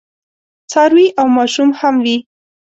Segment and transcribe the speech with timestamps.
[0.71, 2.17] څاروي او ماشوم هم وي.